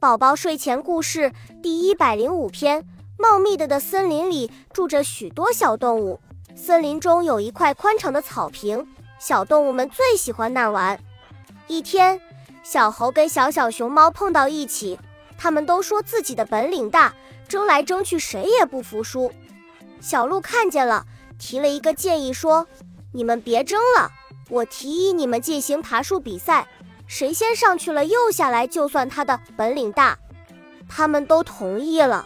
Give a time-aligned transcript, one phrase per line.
[0.00, 1.30] 宝宝睡前故事
[1.62, 2.86] 第一百零五篇：
[3.18, 6.18] 茂密的的森林里住着许多小动物。
[6.56, 10.98] 森林中有一块宽敞的草坪，小动物们最喜欢那玩。
[11.66, 12.18] 一天，
[12.62, 14.98] 小猴跟小小熊猫碰到一起，
[15.36, 17.14] 他们都说自己的本领大，
[17.46, 19.30] 争来争去谁也不服输。
[20.00, 21.04] 小鹿看见了，
[21.38, 22.66] 提了一个建议说
[23.12, 24.10] ：“你们别争了，
[24.48, 26.66] 我提议你们进行爬树比赛。”
[27.10, 30.16] 谁先上去了又下来，就算他的本领大。
[30.88, 32.24] 他们都同意了。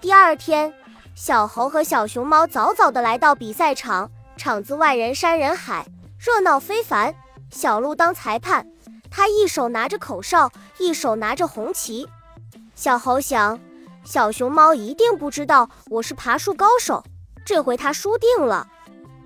[0.00, 0.72] 第二天，
[1.14, 5.86] 小猴和小熊猫早早的来到比赛场，场子外人山人海，
[6.18, 7.14] 热闹非凡。
[7.50, 8.66] 小鹿当裁判，
[9.10, 12.08] 他一手拿着口哨，一手拿着红旗。
[12.74, 13.60] 小猴想，
[14.02, 17.04] 小熊猫一定不知道我是爬树高手，
[17.44, 18.66] 这回他输定了。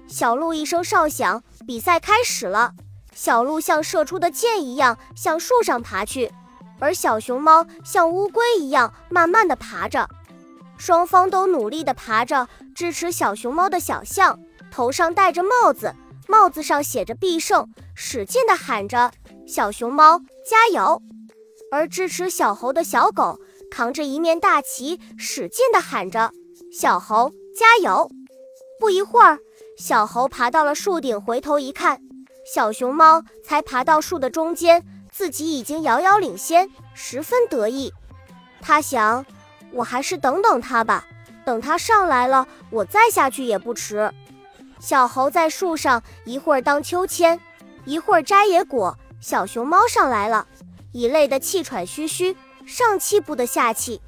[0.08, 2.74] 小鹿一声哨响，比赛开始了。
[3.22, 6.32] 小鹿像射出的箭一样向树上爬去，
[6.78, 10.08] 而小熊猫像乌龟一样慢慢地爬着。
[10.78, 12.48] 双方都努力地爬着。
[12.74, 15.94] 支持小熊猫的小象头上戴着帽子，
[16.28, 19.12] 帽子上写着“必胜”，使劲地喊着
[19.46, 21.02] ：“小熊猫加油！”
[21.70, 23.38] 而支持小猴的小狗
[23.70, 26.32] 扛着一面大旗，使劲地喊着
[26.72, 28.10] ：“小猴加油！”
[28.80, 29.38] 不一会儿，
[29.76, 32.00] 小猴爬到了树顶，回头一看。
[32.52, 37.94] 小熊猫才爬到树的中间，自己已经遥遥领先，十分得意。
[38.60, 39.24] 他想，
[39.70, 41.06] 我还是等等它吧，
[41.44, 44.12] 等它上来了，我再下去也不迟。
[44.80, 47.38] 小猴在树上一会儿荡秋千，
[47.84, 48.98] 一会儿摘野果。
[49.20, 50.48] 小熊猫上来了，
[50.90, 54.00] 已累得气喘吁吁，上气不得下气。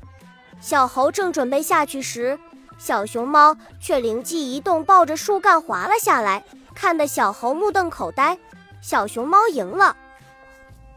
[0.61, 2.41] 小猴正准备下去时，
[2.77, 6.43] 小熊猫却灵机一动，抱着树干滑了下来。
[6.73, 8.39] 看得小猴目瞪口呆，
[8.81, 9.97] 小熊猫赢了。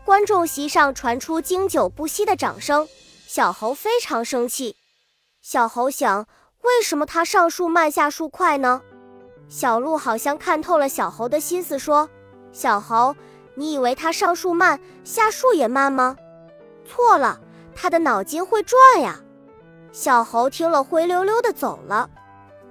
[0.04, 2.88] 观众席上传出经久不息的掌声，
[3.28, 4.76] 小猴非常生气。
[5.42, 6.28] 小猴想，
[6.62, 8.82] 为什么他上树慢，下树快呢？
[9.48, 12.10] 小鹿好像看透了小猴的心思，说
[12.52, 13.16] ：“小猴，
[13.56, 16.16] 你以为他上树慢，下树也慢吗？
[16.84, 17.40] 错了，
[17.76, 19.20] 他的脑筋会转呀。”
[19.92, 22.10] 小猴听了，灰溜溜的走了。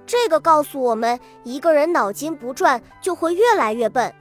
[0.05, 4.13] 这个告诉我们，一个人脑筋不转，就会越来越笨。